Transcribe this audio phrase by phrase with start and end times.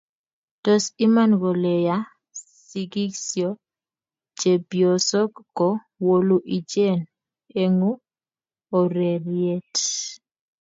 [0.63, 1.97] tos iman kole ya
[2.67, 3.49] sigisyo
[4.39, 5.67] chepyosok ko
[6.05, 6.99] wolu icheken
[7.63, 7.97] eng'
[8.79, 9.75] ureriet